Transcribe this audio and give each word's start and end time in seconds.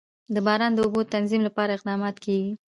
د 0.33 0.35
باران 0.45 0.71
د 0.75 0.79
اوبو 0.85 0.99
د 1.03 1.07
تنظیم 1.15 1.41
لپاره 1.47 1.71
اقدامات 1.73 2.15
کېږي. 2.25 2.51